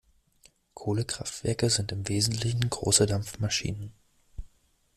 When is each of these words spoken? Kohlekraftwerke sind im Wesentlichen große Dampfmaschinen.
Kohlekraftwerke 0.73 1.69
sind 1.69 1.91
im 1.91 2.09
Wesentlichen 2.09 2.67
große 2.67 3.05
Dampfmaschinen. 3.05 3.93